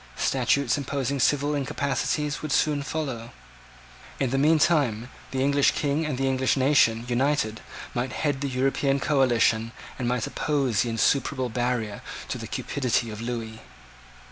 Statutes 0.17 0.79
imposing 0.79 1.19
civil 1.19 1.53
incapacities 1.53 2.41
would 2.41 2.51
soon 2.51 2.81
follow. 2.81 3.29
In 4.19 4.31
the 4.31 4.39
meantime, 4.39 5.11
the 5.29 5.43
English 5.43 5.73
King 5.73 6.07
and 6.07 6.17
the 6.17 6.27
English 6.27 6.57
nation 6.57 7.05
united 7.07 7.61
might 7.93 8.11
head 8.13 8.41
the 8.41 8.49
European 8.49 8.99
coalition, 8.99 9.73
and 9.99 10.07
might 10.07 10.25
oppose 10.25 10.83
an 10.85 10.89
insuperable 10.89 11.49
barrier 11.49 12.01
to 12.29 12.39
the 12.39 12.47
cupidity 12.47 13.11
of 13.11 13.21
Lewis. 13.21 13.59